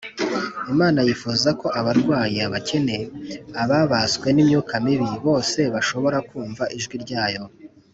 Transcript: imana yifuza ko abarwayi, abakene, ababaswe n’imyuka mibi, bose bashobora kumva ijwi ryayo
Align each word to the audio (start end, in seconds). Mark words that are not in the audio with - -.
imana 0.73 0.99
yifuza 1.07 1.49
ko 1.59 1.67
abarwayi, 1.79 2.37
abakene, 2.47 2.97
ababaswe 3.63 4.27
n’imyuka 4.31 4.73
mibi, 4.85 5.09
bose 5.25 5.59
bashobora 5.73 6.17
kumva 6.29 6.65
ijwi 6.77 6.97
ryayo 7.05 7.43